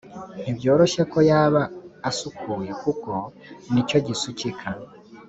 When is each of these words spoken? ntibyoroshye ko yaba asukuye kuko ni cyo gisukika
ntibyoroshye 0.41 1.01
ko 1.11 1.19
yaba 1.29 1.61
asukuye 2.09 2.71
kuko 2.83 3.11
ni 3.73 3.81
cyo 3.89 3.99
gisukika 4.07 4.67